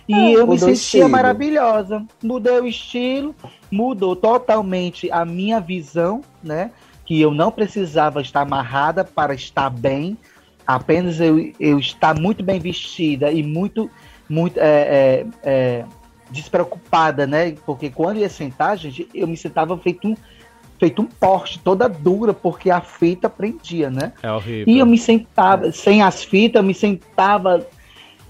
[0.07, 1.09] E É, eu me sentia estilo.
[1.09, 2.05] maravilhosa.
[2.23, 3.35] Mudei o estilo,
[3.69, 6.71] mudou totalmente a minha visão, né?
[7.07, 10.17] Que eu não precisava estar amarrada para estar bem.
[10.65, 13.89] Apenas eu, eu estar muito bem vestida e muito,
[14.29, 15.85] muito é, é, é,
[16.29, 17.55] despreocupada, né?
[17.65, 20.15] Porque quando ia sentar, gente, eu me sentava feito um,
[20.77, 24.11] feito um poste, toda dura, porque a fita prendia, né?
[24.21, 24.73] É horrível.
[24.73, 27.65] E eu me sentava, sem as fitas, eu me sentava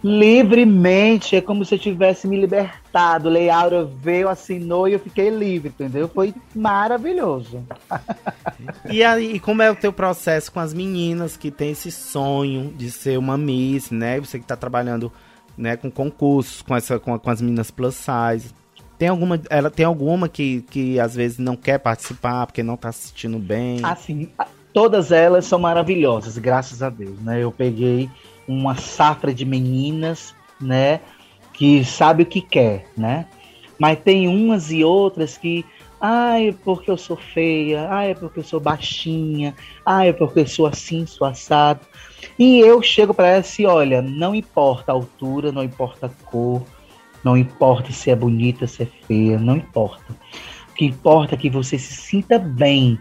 [0.03, 3.29] livremente, é como se eu tivesse me libertado.
[3.29, 6.07] Leaura veio, assinou e eu fiquei livre, entendeu?
[6.07, 7.63] Foi maravilhoso.
[8.89, 12.89] E aí, como é o teu processo com as meninas que tem esse sonho de
[12.89, 14.19] ser uma Miss, né?
[14.19, 15.11] Você que tá trabalhando,
[15.57, 18.53] né, com concursos, com essa com, com as meninas plus size.
[18.97, 22.91] Tem alguma, ela tem alguma que, que às vezes não quer participar porque não tá
[22.91, 23.79] se sentindo bem?
[23.83, 24.29] Assim,
[24.73, 27.43] todas elas são maravilhosas, graças a Deus, né?
[27.43, 28.09] Eu peguei
[28.47, 31.01] uma safra de meninas, né?
[31.53, 33.27] Que sabe o que quer, né?
[33.79, 35.65] Mas tem umas e outras que,
[36.01, 39.55] ai, porque eu sou feia, ai, porque eu sou baixinha,
[39.85, 41.81] ai, porque eu sou assim, sou assado.
[42.39, 46.63] E eu chego para ela assim, olha, não importa a altura, não importa a cor,
[47.23, 50.15] não importa se é bonita, se é feia, não importa.
[50.69, 52.99] O que importa é que você se sinta bem.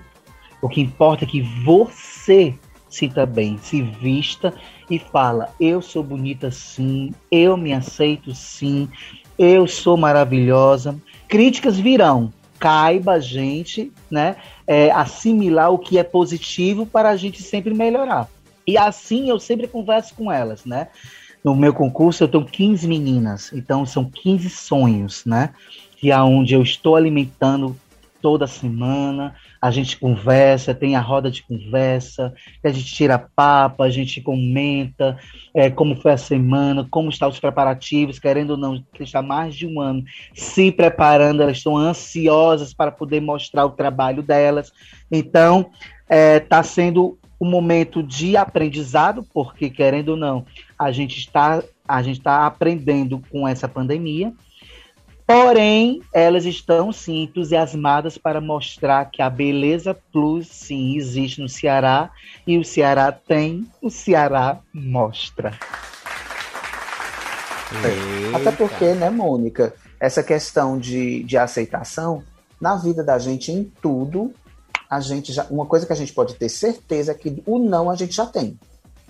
[0.60, 2.54] O que importa é que você
[2.88, 4.54] sinta bem, se vista
[4.90, 8.88] e fala: eu sou bonita sim, eu me aceito sim,
[9.38, 10.96] eu sou maravilhosa.
[11.28, 12.32] Críticas virão.
[12.58, 18.28] Caiba a gente, né, é, assimilar o que é positivo para a gente sempre melhorar.
[18.66, 20.88] E assim eu sempre converso com elas, né?
[21.44, 25.50] No meu concurso eu tenho 15 meninas, então são 15 sonhos, né?
[25.96, 27.76] que é onde eu estou alimentando
[28.20, 29.34] toda semana.
[29.66, 35.18] A gente conversa, tem a roda de conversa, a gente tira papo, a gente comenta
[35.52, 39.66] é, como foi a semana, como estão os preparativos, querendo ou não, está mais de
[39.66, 44.72] um ano se preparando, elas estão ansiosas para poder mostrar o trabalho delas.
[45.10, 45.70] Então,
[46.08, 50.46] está sendo um momento de aprendizado, porque querendo ou não,
[50.78, 54.32] a gente está a gente está aprendendo com essa pandemia.
[55.26, 62.10] Porém, elas estão sim entusiasmadas para mostrar que a Beleza Plus sim existe no Ceará
[62.46, 65.58] e o Ceará tem, o Ceará mostra.
[67.84, 68.36] É.
[68.36, 72.22] Até porque, né, Mônica, essa questão de, de aceitação,
[72.60, 74.32] na vida da gente, em tudo,
[74.88, 75.44] a gente já.
[75.50, 78.26] Uma coisa que a gente pode ter certeza é que o não a gente já
[78.26, 78.58] tem.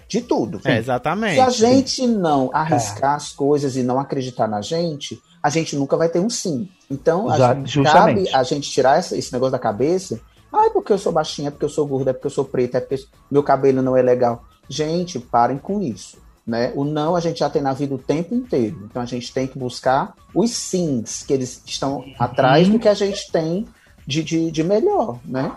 [0.09, 0.61] De tudo.
[0.65, 1.35] É, exatamente.
[1.35, 3.17] Se a gente não arriscar é.
[3.17, 6.69] as coisas e não acreditar na gente, a gente nunca vai ter um sim.
[6.91, 10.21] Então, a gente, cabe a gente tirar essa, esse negócio da cabeça.
[10.53, 12.45] Ah, é porque eu sou baixinha, é porque eu sou gorda, é porque eu sou
[12.45, 14.43] preta, é porque meu cabelo não é legal.
[14.69, 16.19] Gente, parem com isso.
[16.45, 16.73] Né?
[16.75, 18.89] O não a gente já tem na vida o tempo inteiro.
[18.91, 22.95] Então a gente tem que buscar os sims, que eles estão atrás do que a
[22.95, 23.69] gente tem
[24.05, 25.53] de, de, de melhor, né?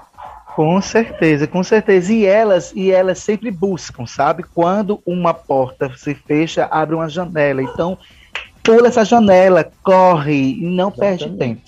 [0.56, 2.14] Com certeza, com certeza.
[2.14, 4.44] E elas, e elas sempre buscam, sabe?
[4.44, 7.64] Quando uma porta se fecha, abre uma janela.
[7.64, 7.98] Então,
[8.64, 11.20] pula essa janela, corre e não Exatamente.
[11.20, 11.62] perde tempo.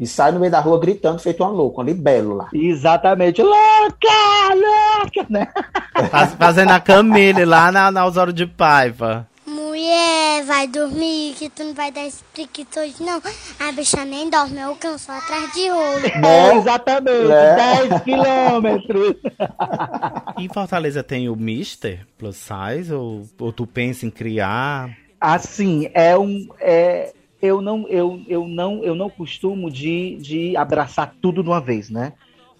[0.00, 2.48] E sai no meio da rua gritando, feito uma louca, uma libelo lá.
[2.54, 3.42] Exatamente.
[3.42, 5.48] Louca, louca, né?
[6.08, 9.26] Faz, fazendo a Camille lá na, na Osório de Paiva.
[9.44, 13.20] Mulher, vai dormir, que tu não vai dar esse priquito hoje, não.
[13.58, 16.02] A bicha nem dorme, eu canso atrás de rolo.
[16.24, 17.88] É, exatamente, é.
[17.88, 19.16] 10 quilômetros.
[20.38, 24.90] em Fortaleza tem o Mister Plus Size, ou, ou tu pensa em criar?
[25.20, 26.48] Assim, é um...
[26.60, 31.60] É, eu não, eu, eu não, eu não costumo de, de abraçar tudo de uma
[31.60, 32.12] vez, né?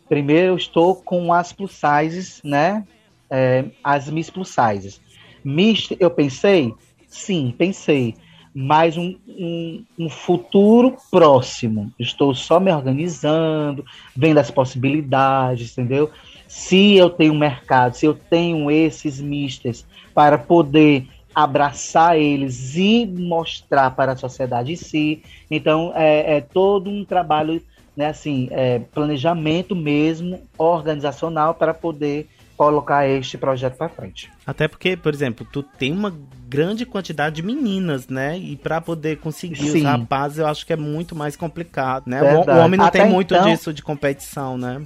[0.09, 2.87] Primeiro eu estou com as plus sizes, né?
[3.29, 5.01] É, as Miss Plus Sizes.
[5.45, 6.75] Mister, eu pensei
[7.09, 8.15] Sim, pensei.
[8.55, 11.93] Mas um, um, um, futuro próximo.
[11.99, 13.85] Estou só me organizando,
[14.17, 16.11] vendo as possibilidades, entendeu?
[16.47, 23.91] Se eu tenho mercado, se eu tenho esses misters para poder abraçar eles e mostrar
[23.93, 25.23] para a sociedade em si.
[25.51, 27.63] Então, é, é todo um trabalho,
[27.97, 34.29] né, assim, é, planejamento mesmo, organizacional, para poder colocar este projeto para frente.
[34.45, 36.13] Até porque, por exemplo, tu tem uma
[36.49, 38.37] grande quantidade de meninas, né?
[38.37, 39.79] E para poder conseguir Sim.
[39.79, 42.21] os rapazes, eu acho que é muito mais complicado, né?
[42.21, 43.49] O, o, homem não Até tem muito então...
[43.49, 44.83] disso de competição, né?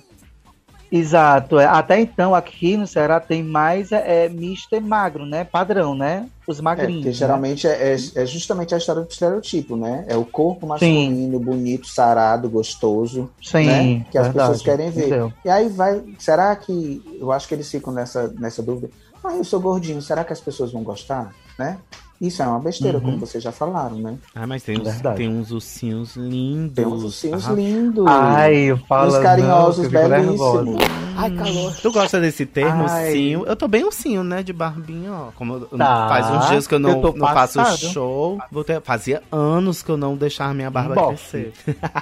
[0.92, 1.58] Exato.
[1.58, 1.64] É.
[1.64, 5.42] Até então, aqui no Ceará tem mais é, é misto e magro, né?
[5.42, 6.28] Padrão, né?
[6.46, 6.92] Os é, magrinhos.
[6.92, 7.14] É, porque né?
[7.14, 10.04] geralmente é, é, justamente a história do estereotipo, né?
[10.06, 11.44] É o corpo masculino, Sim.
[11.44, 13.30] bonito, sarado, gostoso.
[13.42, 13.66] Sim.
[13.66, 14.06] Né?
[14.10, 14.50] Que as verdade.
[14.50, 15.06] pessoas querem ver.
[15.06, 15.32] Entendeu.
[15.42, 16.02] E aí vai.
[16.18, 17.02] Será que.
[17.18, 18.90] Eu acho que eles ficam nessa, nessa dúvida.
[19.24, 21.32] Ah, eu sou gordinho, será que as pessoas vão gostar?
[21.58, 21.78] Né?
[22.22, 23.04] Isso é uma besteira, uhum.
[23.04, 24.16] como vocês já falaram, né?
[24.32, 26.72] Ah, mas tem, uns, tem uns ursinhos lindos.
[26.76, 27.52] Tem uns ursinhos ah.
[27.52, 28.06] lindos.
[28.06, 29.08] Ai, eu falo.
[29.08, 30.80] Uns carinhosos, belíssimos.
[31.16, 31.74] Ai, calor.
[31.82, 33.08] Tu gosta desse termo, Ai.
[33.08, 33.44] ursinho?
[33.44, 34.40] Eu tô bem ursinho, né?
[34.40, 35.32] De barbinho, ó.
[35.34, 36.08] Como tá.
[36.08, 38.38] faz uns dias que eu não, eu não faço show.
[38.64, 41.52] Ter, fazia anos que eu não deixava minha barba um crescer.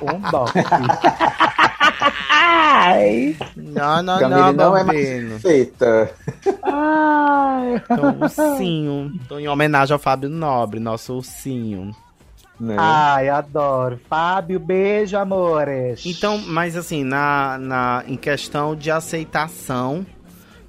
[0.02, 0.58] Um bofe.
[2.30, 3.36] Ai!
[3.56, 6.10] Não, não, não, não é mais feita.
[6.62, 7.82] Ai!
[7.84, 9.12] Então, ursinho.
[9.28, 11.94] Tô em homenagem ao Fábio Nobre, nosso ursinho.
[12.58, 12.76] Né?
[12.78, 13.98] Ai, adoro.
[14.08, 16.04] Fábio, beijo, amores.
[16.04, 20.04] Então, mas assim, na, na, em questão de aceitação,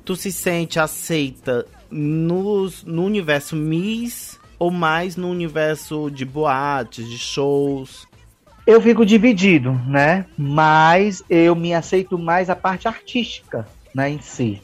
[0.06, 7.18] tu se sente aceita nos, no universo Miss ou mais no universo de boates, de
[7.18, 8.08] shows?
[8.72, 10.26] Eu fico dividido, né?
[10.38, 14.62] Mas eu me aceito mais a parte artística, né, em si.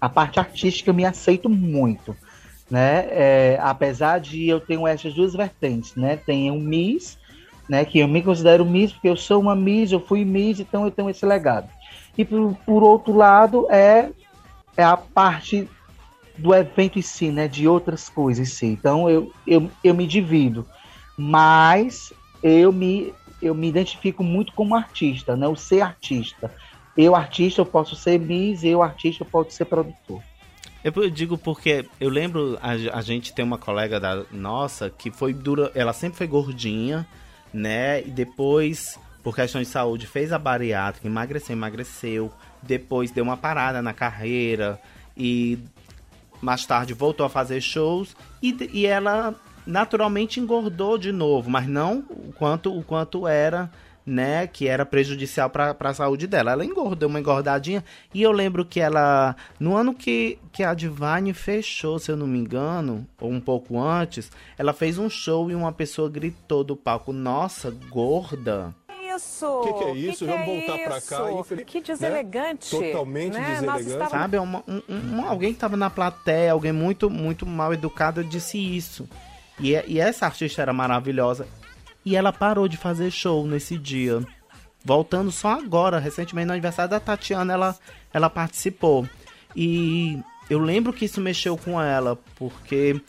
[0.00, 2.16] A parte artística eu me aceito muito,
[2.70, 3.08] né?
[3.10, 6.16] É, apesar de eu ter essas duas vertentes, né?
[6.16, 7.18] Tem o Miss,
[7.68, 7.84] né?
[7.84, 10.92] Que eu me considero Miss porque eu sou uma Miss, eu fui Miss, então eu
[10.92, 11.68] tenho esse legado.
[12.16, 14.10] E por, por outro lado é,
[14.76, 15.68] é a parte
[16.38, 17.48] do evento em si, né?
[17.48, 18.66] De outras coisas em si.
[18.66, 20.64] Então eu, eu, eu me divido.
[21.18, 22.12] Mas
[22.44, 23.12] eu me,
[23.44, 25.46] eu me identifico muito como artista, né?
[25.46, 26.50] O ser artista.
[26.96, 30.22] Eu, artista, eu posso ser Miss, eu, artista, eu posso ser produtor.
[30.82, 35.32] Eu digo porque eu lembro, a, a gente tem uma colega da nossa que foi
[35.32, 37.06] dura, ela sempre foi gordinha,
[37.52, 38.02] né?
[38.02, 42.32] E depois, por questões de saúde, fez a bariátrica, emagreceu, emagreceu.
[42.62, 44.80] Depois deu uma parada na carreira
[45.16, 45.58] e
[46.40, 49.34] mais tarde voltou a fazer shows e, e ela
[49.66, 53.70] naturalmente engordou de novo, mas não o quanto, o quanto era,
[54.06, 56.52] né, que era prejudicial para a saúde dela.
[56.52, 61.32] Ela engordou uma engordadinha e eu lembro que ela, no ano que, que a Divine
[61.32, 65.54] fechou, se eu não me engano, ou um pouco antes, ela fez um show e
[65.54, 68.74] uma pessoa gritou do palco: Nossa, gorda!
[69.16, 69.46] Isso.
[69.46, 70.24] O que, que é isso?
[70.24, 71.32] Que Vamos que é voltar pra cá.
[71.32, 71.84] infeliz- Que né?
[71.86, 72.70] deselegante.
[72.70, 73.44] Totalmente né?
[73.50, 73.80] Deselegante.
[73.82, 77.72] estávamos- Sabe, é uma- um- um- alguém que tava na plateia, alguém muito, muito mal
[77.72, 79.08] educado, disse isso.
[79.58, 81.46] E, é- e essa artista era maravilhosa.
[82.04, 84.20] E ela parou de fazer show nesse dia.
[84.84, 87.76] Voltando só agora, recentemente no aniversário da Tatiana, ela,
[88.12, 89.08] ela participou.
[89.56, 90.18] E
[90.50, 93.00] eu lembro que isso mexeu com ela, porque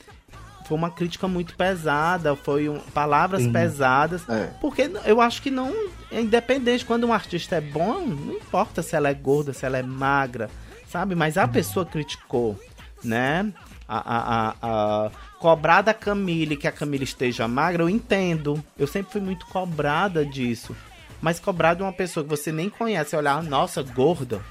[0.68, 3.52] foi uma crítica muito pesada, foi um- palavras Sim.
[3.52, 4.28] pesadas.
[4.30, 4.46] É.
[4.62, 5.74] Porque eu acho que não.
[6.12, 9.78] É independente, quando um artista é bom, não importa se ela é gorda, se ela
[9.78, 10.50] é magra,
[10.88, 11.14] sabe?
[11.16, 12.58] Mas a pessoa criticou,
[13.04, 13.52] né?
[13.88, 15.12] A, a, a, a-
[15.46, 18.64] cobrar da Camille que a Camille esteja magra, eu entendo.
[18.80, 20.76] Eu sempre fui muito cobrada disso.
[21.22, 24.42] Mas cobrar de uma pessoa que você nem conhece, olhar, nossa, gorda.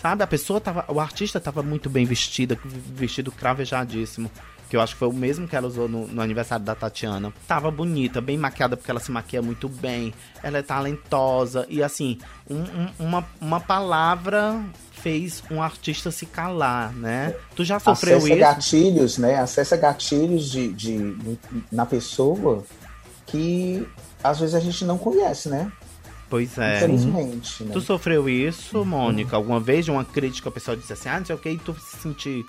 [0.00, 0.22] Sabe?
[0.22, 0.86] A pessoa tava.
[0.88, 4.30] O artista tava muito bem vestida, vestido cravejadíssimo.
[4.70, 7.32] Que eu acho que foi o mesmo que ela usou no, no aniversário da Tatiana.
[7.48, 10.14] Tava bonita, bem maquiada, porque ela se maquia muito bem.
[10.44, 11.66] Ela é talentosa.
[11.68, 17.34] E assim, um- um- uma, uma palavra fez um artista se calar, né?
[17.56, 18.40] Tu já sofreu Acessa isso?
[18.40, 19.36] gatilhos, né?
[19.40, 21.16] Acessa gatilhos de, de,
[21.72, 22.64] na pessoa
[23.26, 23.86] que
[24.22, 25.70] às vezes a gente não conhece, né?
[26.28, 26.76] Pois é.
[26.76, 27.70] Infelizmente, né?
[27.72, 29.34] Tu sofreu isso, Mônica?
[29.34, 31.58] Alguma vez de uma crítica, o pessoal disse assim, ah, não sei o que, e
[31.58, 32.46] tu se sentir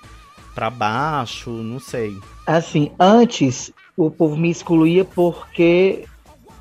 [0.54, 2.16] pra baixo, não sei.
[2.46, 6.04] Assim, antes o povo me excluía porque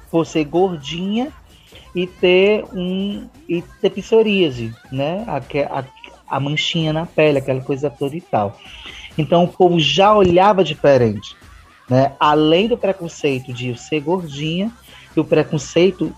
[0.09, 1.31] por ser gordinha
[1.95, 5.23] e ter um e ter psoríase, né?
[5.27, 5.83] Aque- A,
[6.29, 8.57] a manchinha na pele, aquela coisa toda e tal.
[9.17, 11.35] Então o povo já olhava diferente,
[11.89, 12.13] né?
[12.19, 14.71] Além do preconceito de ser gordinha,
[15.15, 16.13] e o preconceito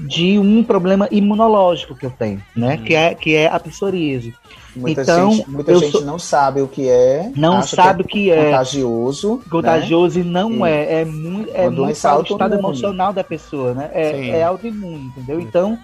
[0.00, 2.78] de um problema imunológico que eu tenho, né?
[2.78, 4.34] Que é que é a psoríase.
[4.74, 7.30] Muita então, gente, muita gente sou- não sabe o que é.
[7.36, 8.44] Não acha sabe o que é.
[8.44, 9.36] Contagioso.
[9.36, 9.42] né?
[9.50, 11.00] Contagioso e não E é.
[11.00, 12.54] É muito, é muito o estado autoimune.
[12.58, 13.90] emocional da pessoa, né?
[13.92, 14.30] É, Sim.
[14.30, 15.40] é autoimune, entendeu?
[15.40, 15.78] Então,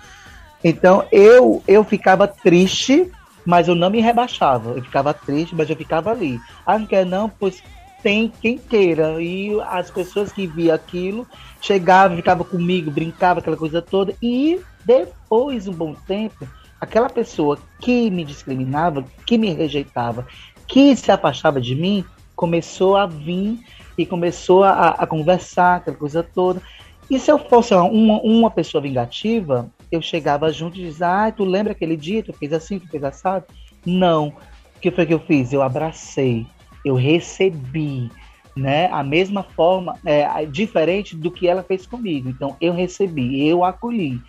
[0.65, 3.11] então eu, eu ficava triste,
[3.45, 4.71] mas eu não me rebaixava.
[4.77, 6.41] Eu ficava triste, mas eu ficava ali.
[6.65, 7.29] Ah, não quer não?
[7.29, 7.63] Pois
[8.07, 9.21] tem quem queira.
[9.21, 11.27] E as pessoas que via aquilo
[11.61, 14.15] chegavam, ficavam comigo, brincavam, aquela coisa toda.
[14.23, 16.47] E depois, de um bom tempo,
[16.81, 20.25] aquela pessoa que me discriminava, que me rejeitava,
[20.69, 22.05] que se afastava de mim,
[22.37, 23.59] começou a vir
[23.99, 26.63] e começou a, a conversar, aquela coisa toda.
[27.11, 31.45] E se eu fosse uma, uma pessoa vingativa, eu chegava junto e dizia, ah, tu
[31.45, 33.47] lembra aquele dia, tu fez assim, tu fez assado?
[33.85, 34.29] Não.
[34.77, 35.53] O que foi que eu fiz?
[35.53, 36.47] Eu abracei,
[36.87, 38.09] eu recebi,
[38.57, 38.89] né?
[38.93, 42.29] A mesma forma, é, diferente do que ela fez comigo.
[42.29, 44.21] Então, eu recebi, eu acolhi.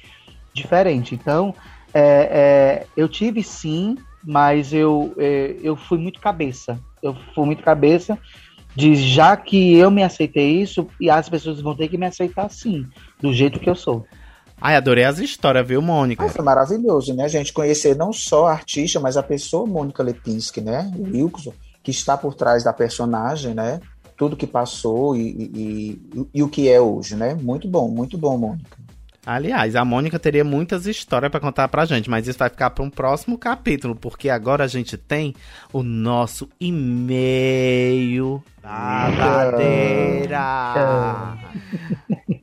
[0.51, 1.13] Diferente.
[1.13, 1.53] Então,
[1.93, 6.79] é, é, eu tive sim, mas eu, é, eu fui muito cabeça.
[7.01, 8.17] Eu fui muito cabeça
[8.75, 12.49] de já que eu me aceitei isso, e as pessoas vão ter que me aceitar
[12.49, 12.85] sim,
[13.19, 14.05] do jeito que eu sou.
[14.59, 16.23] Ai, adorei as histórias, viu, Mônica?
[16.23, 17.25] Ah, foi maravilhoso, né?
[17.25, 20.91] A gente conhecer não só a artista, mas a pessoa Mônica Lepinski, né?
[20.95, 21.53] O Wilson,
[21.87, 23.79] que está por trás da personagem, né?
[24.17, 27.33] Tudo que passou e, e, e- e o que é hoje, né?
[27.33, 28.75] Muito bom, muito bom, Mônica.
[29.25, 32.83] Aliás, a Mônica teria muitas histórias pra contar pra gente, mas isso vai ficar para
[32.83, 35.33] um próximo capítulo, porque agora a gente tem
[35.71, 40.37] o nosso e-mail babadeira.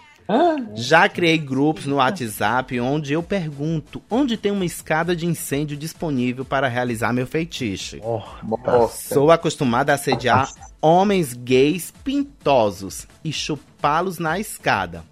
[0.77, 6.45] Já criei grupos no WhatsApp onde eu pergunto onde tem uma escada de incêndio disponível
[6.45, 7.99] para realizar meu feitiço.
[8.43, 8.89] Morta.
[8.89, 10.49] Sou acostumada a assediar
[10.81, 15.03] homens gays pintosos e chupá-los na escada.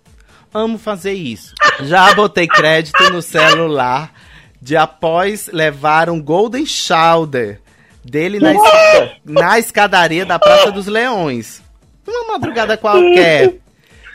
[0.54, 1.52] Amo fazer isso.
[1.82, 4.12] Já botei crédito no celular
[4.60, 7.60] de após levar um Golden Shower
[8.04, 11.62] dele na, es- na escadaria da Praça dos Leões.
[12.06, 13.56] Uma madrugada qualquer.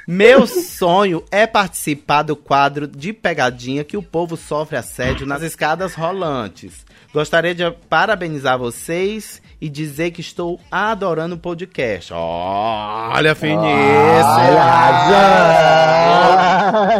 [0.08, 5.94] Meu sonho é participar do quadro de pegadinha que o povo sofre assédio nas escadas
[5.94, 6.86] rolantes.
[7.14, 12.12] Gostaria de parabenizar vocês e dizer que estou adorando o podcast.
[12.14, 13.64] Olha, finíssimo!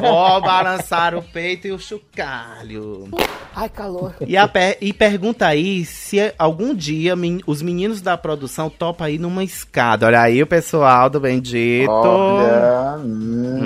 [0.02, 3.10] Vou balançar o peito e o chocalho.
[3.54, 4.14] Ai, calor.
[4.26, 9.08] E, a per- e pergunta aí se algum dia men- os meninos da produção topam
[9.08, 10.06] aí numa escada.
[10.08, 11.92] Olha aí o pessoal do Bendito.
[11.92, 12.98] Olha.
[13.04, 13.60] hum.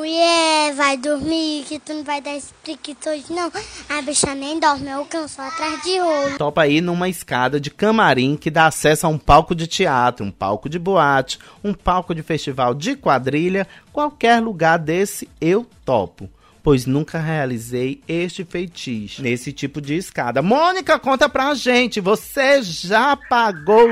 [0.08, 3.51] Mulher, vai dormir que tu não vai dar esse preguiça hoje, não.
[3.89, 6.38] A bicha nem dorme, eu canso atrás de rolo.
[6.38, 10.32] Topa aí numa escada de camarim que dá acesso a um palco de teatro, um
[10.32, 16.30] palco de boate, um palco de festival de quadrilha, qualquer lugar desse eu topo.
[16.64, 20.41] Pois nunca realizei este feitiço nesse tipo de escada.
[20.41, 23.89] Mônica, conta pra gente, você já pagou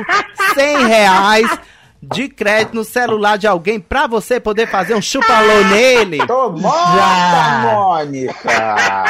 [0.54, 1.60] 100 reais
[2.14, 6.26] de crédito no celular de alguém pra você poder fazer um chupalô nele?
[6.28, 9.06] Tô morta, Mônica!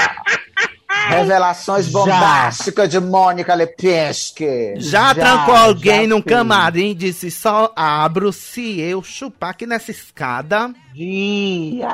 [1.07, 4.73] Revelações bombásticas de Mônica Lepinski.
[4.77, 10.73] Já, trancou alguém num camarim e disse só abro se eu chupar aqui nessa escada?
[10.93, 11.85] Viag.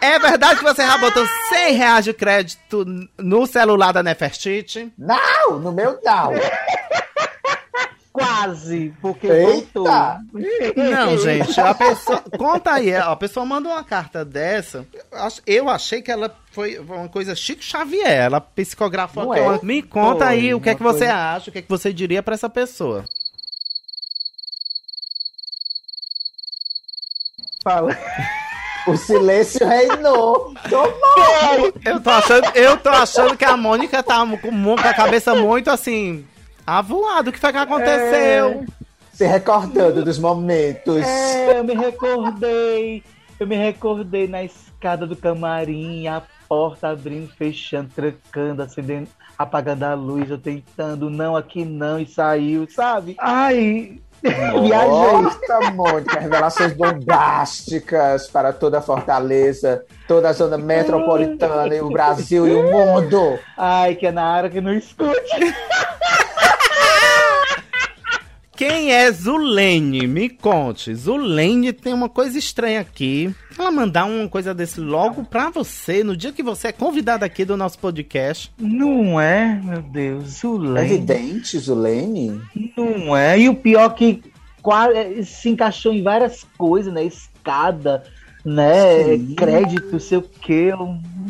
[0.00, 2.84] É verdade que você já botou 100 reais de crédito
[3.16, 4.92] no celular da Nefertiti?
[4.98, 6.32] Não, no meu não.
[8.12, 9.70] Quase, porque Eita.
[9.80, 9.84] voltou.
[10.76, 12.22] Não, gente, a pessoa.
[12.36, 14.86] Conta aí, a pessoa manda uma carta dessa.
[14.92, 18.06] eu ach- Eu achei que ela foi uma coisa Chico Xavier.
[18.10, 19.40] Ela psicografou é?
[19.40, 21.62] uma- Me conta Foi, aí o que é que você coisa- acha, o que é
[21.62, 23.04] que você diria pra essa pessoa.
[27.62, 27.96] Fala.
[28.84, 30.52] O silêncio reinou.
[30.68, 31.88] Tô morta.
[31.88, 36.26] Eu tô achando, eu tô achando que a Mônica tá com a cabeça muito assim.
[36.66, 38.64] Avoada, o que foi que aconteceu?
[39.12, 41.02] Se recordando dos momentos.
[41.02, 43.02] É, eu me recordei.
[43.38, 49.94] Eu me recordei na escada do camarim, a porta abrindo, fechando, trancando, acendendo, apagando a
[49.94, 53.16] luz, eu tentando, não, aqui não, e saiu, sabe?
[53.18, 54.88] Ai, viajei.
[54.88, 62.46] Nossa, Mônica, revelações bombásticas para toda a Fortaleza, toda a zona metropolitana, e o Brasil
[62.46, 63.38] e o mundo.
[63.56, 65.54] Ai, que é na área que não escute.
[68.64, 70.06] Quem é Zulene?
[70.06, 70.94] Me conte.
[70.94, 73.34] Zulene tem uma coisa estranha aqui.
[73.58, 77.44] Ela mandar uma coisa desse logo pra você, no dia que você é convidado aqui
[77.44, 78.52] do nosso podcast.
[78.56, 80.86] Não é, meu Deus, Zulene.
[80.86, 82.40] Evidente, Zulene.
[82.76, 83.36] Não é.
[83.36, 84.22] E o pior que
[84.62, 87.02] quase se encaixou em várias coisas, né?
[87.02, 88.04] Escada,
[88.44, 89.16] né?
[89.16, 89.34] Sim.
[89.34, 90.70] Crédito, sei o quê.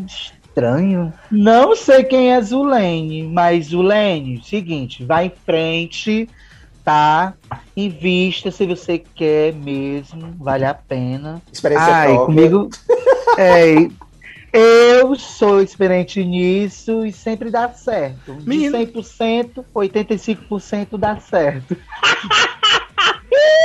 [0.06, 1.10] Estranho.
[1.30, 6.28] Não sei quem é Zulene, mas Zulene, seguinte, vai em frente,
[6.84, 7.34] tá?
[7.76, 11.40] Invista se você quer mesmo, vale a pena.
[11.52, 12.26] Experiência Ai, própria.
[12.26, 12.70] comigo.
[13.38, 13.88] É,
[14.52, 18.34] eu sou experiente nisso e sempre dá certo.
[18.34, 18.76] De Menino.
[18.76, 21.74] 100%, 85% dá certo.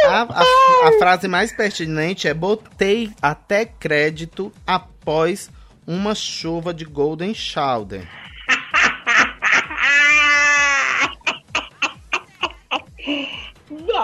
[0.07, 5.49] A, a- a frase mais pertinente é: botei até crédito após
[5.85, 8.07] uma chuva de Golden Shower.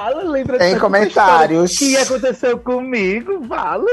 [0.03, 1.71] Vala, lembra Tem comentários.
[1.71, 3.39] história que aconteceu comigo?
[3.47, 3.85] Vala.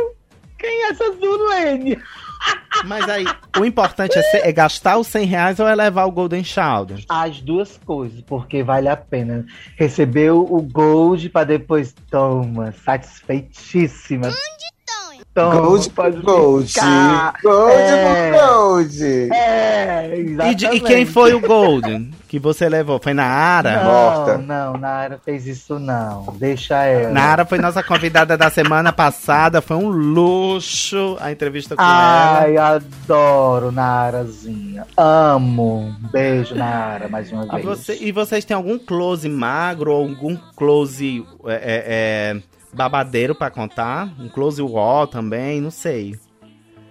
[0.59, 1.97] Quem é essa Zulene?
[2.85, 3.25] Mas aí,
[3.59, 6.99] o importante é, ser- é gastar os 100 reais ou é levar o Golden Shower?
[7.09, 9.47] As duas coisas, porque vale a pena.
[9.77, 14.29] Recebeu o gold pra depois, toma, satisfeitíssima.
[15.41, 16.73] Toma, Gold, pode Gold.
[16.73, 17.35] ficar.
[17.43, 18.33] Gold É.
[18.33, 19.05] por Gold.
[19.33, 20.81] É, E, de- e exatamente.
[20.85, 23.01] quem foi o Golden que você levou?
[23.03, 23.83] Foi na Ara?
[23.85, 24.39] Morta.
[24.39, 26.33] Não, não, Nara fez isso não.
[26.39, 27.13] Deixa ela.
[27.13, 29.61] Nara foi nossa convidada da semana passada.
[29.61, 32.41] Foi um luxo a entrevista com ela.
[32.41, 34.87] Ai, adoro Narazinha.
[34.97, 35.95] Amo.
[36.13, 37.65] Beijo, Nara, mais uma vez.
[37.65, 41.85] você- e vocês têm algum close magro ou algum close é, é,
[42.37, 44.13] é, babadeiro pra contar?
[44.19, 45.61] Um close wall também?
[45.61, 46.19] Não sei.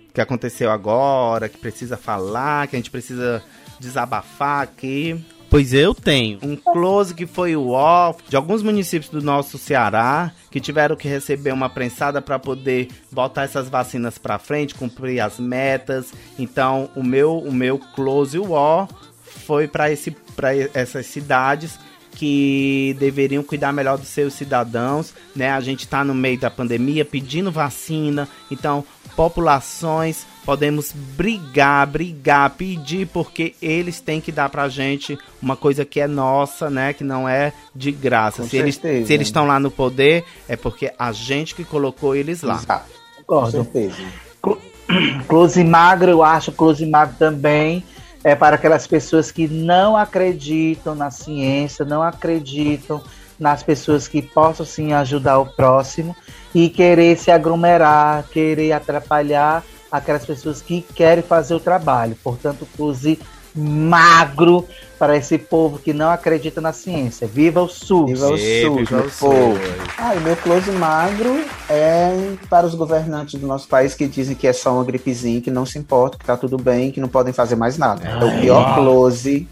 [0.09, 3.43] O que aconteceu agora, que precisa falar, que a gente precisa
[3.80, 5.23] desabafar aqui.
[5.49, 10.32] Pois eu tenho um close que foi o off de alguns municípios do nosso Ceará
[10.51, 15.39] que tiveram que receber uma prensada para poder botar essas vacinas para frente, cumprir as
[15.39, 16.13] metas.
[16.38, 18.88] Então, o meu o meu close wall
[19.23, 21.80] foi para esse para essas cidades
[22.20, 25.51] que deveriam cuidar melhor dos seus cidadãos, né?
[25.51, 28.84] A gente está no meio da pandemia pedindo vacina, então
[29.15, 36.01] populações podemos brigar, brigar, pedir porque eles têm que dar pra gente uma coisa que
[36.01, 36.91] é nossa, né?
[36.91, 38.41] Que não é de graça.
[38.41, 39.07] Com se eles certeza.
[39.07, 42.55] se eles estão lá no poder é porque a gente que colocou eles lá.
[42.55, 43.51] Exato, com Concordo.
[43.51, 43.95] certeza.
[45.26, 47.84] Close magro, eu acho close magro também
[48.24, 53.01] é para aquelas pessoas que não acreditam na ciência, não acreditam
[53.39, 56.15] nas pessoas que possam sim ajudar o próximo
[56.53, 62.17] e querer se aglomerar, querer atrapalhar aquelas pessoas que querem fazer o trabalho.
[62.22, 63.20] Portanto, close
[63.60, 64.66] magro
[64.97, 67.28] para esse povo que não acredita na ciência.
[67.28, 68.12] Viva o SUS!
[68.12, 69.60] Viva o SUS, meu povo.
[69.97, 74.45] Ah, e meu close magro é para os governantes do nosso país que dizem que
[74.45, 77.32] é só uma gripezinha, que não se importa, que tá tudo bem, que não podem
[77.32, 78.07] fazer mais nada.
[78.07, 79.47] É o pior close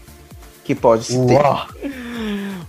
[0.64, 1.40] que pode se ter.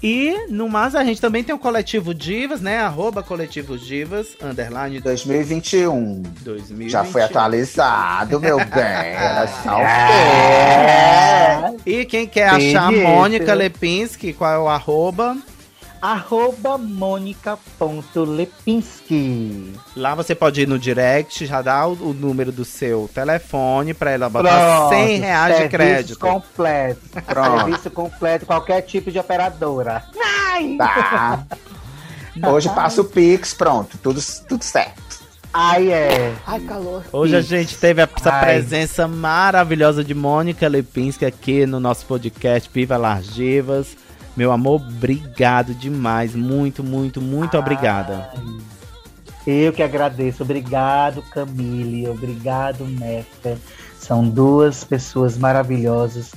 [0.04, 2.80] E no mais a gente também tem o Coletivo Divas, né?
[2.80, 6.24] Arroba Coletivo Divas, underline 2021.
[6.41, 6.91] 2020.
[6.91, 8.66] Já foi atualizado, meu bem.
[8.76, 11.76] Era só o É.
[11.86, 13.54] E quem quer achar a Mônica?
[13.54, 15.38] Lepinski, qual é o arroba?
[16.02, 19.74] Arroba Mônica.lepinski.
[19.95, 24.10] Lá você pode ir no direct, já dá o, o número do seu telefone pra
[24.12, 26.20] ela botar 100 reais de serviço crédito.
[26.20, 27.02] completo.
[27.26, 27.58] Pronto.
[27.60, 30.04] Serviço completo, qualquer tipo de operadora.
[30.78, 31.43] Tá.
[32.49, 35.02] Hoje passa o Pix, pronto, tudo, tudo certo.
[35.54, 36.34] Ai, é.
[36.47, 37.04] Ai, calor.
[37.12, 38.45] Hoje a gente teve essa Ai.
[38.45, 43.97] presença maravilhosa de Mônica Lepinski aqui no nosso podcast Viva Las Divas.
[44.36, 46.36] Meu amor, obrigado demais.
[46.36, 48.32] Muito, muito, muito obrigada.
[49.45, 50.43] Eu que agradeço.
[50.43, 52.07] Obrigado, Camille.
[52.07, 53.57] Obrigado, Nefer.
[53.97, 56.32] São duas pessoas maravilhosas